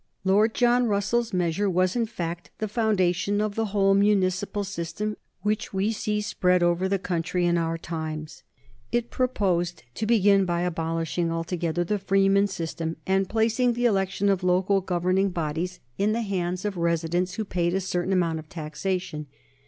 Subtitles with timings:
[0.23, 5.75] Lord John Russell's measure was, in fact, the foundation of the whole municipal system which
[5.75, 8.41] we see spread over the country in our times.
[8.91, 14.41] It proposed to begin by abolishing altogether the freeman system and placing the election of
[14.43, 19.27] local governing bodies in the hands of residents who paid a certain amount of taxation.